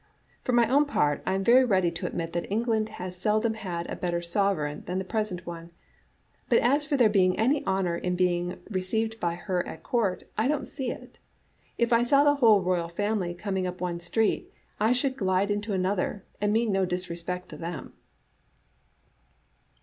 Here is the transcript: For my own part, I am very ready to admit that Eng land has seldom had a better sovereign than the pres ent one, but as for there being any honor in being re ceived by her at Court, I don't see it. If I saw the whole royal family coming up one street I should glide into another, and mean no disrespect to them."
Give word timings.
For 0.43 0.51
my 0.51 0.67
own 0.67 0.85
part, 0.85 1.21
I 1.27 1.35
am 1.35 1.43
very 1.43 1.63
ready 1.63 1.91
to 1.91 2.07
admit 2.07 2.33
that 2.33 2.51
Eng 2.51 2.63
land 2.63 2.89
has 2.97 3.15
seldom 3.15 3.53
had 3.53 3.87
a 3.87 3.95
better 3.95 4.19
sovereign 4.19 4.81
than 4.87 4.97
the 4.97 5.03
pres 5.05 5.31
ent 5.31 5.45
one, 5.45 5.69
but 6.49 6.57
as 6.57 6.83
for 6.83 6.97
there 6.97 7.07
being 7.07 7.37
any 7.37 7.63
honor 7.67 7.95
in 7.95 8.15
being 8.15 8.57
re 8.71 8.81
ceived 8.81 9.19
by 9.19 9.35
her 9.35 9.63
at 9.67 9.83
Court, 9.83 10.23
I 10.39 10.47
don't 10.47 10.67
see 10.67 10.89
it. 10.89 11.19
If 11.77 11.93
I 11.93 12.01
saw 12.01 12.23
the 12.23 12.33
whole 12.37 12.61
royal 12.63 12.89
family 12.89 13.35
coming 13.35 13.67
up 13.67 13.79
one 13.79 13.99
street 13.99 14.51
I 14.79 14.91
should 14.91 15.15
glide 15.17 15.51
into 15.51 15.71
another, 15.71 16.25
and 16.41 16.51
mean 16.51 16.71
no 16.71 16.83
disrespect 16.83 17.49
to 17.49 17.57
them." 17.57 17.93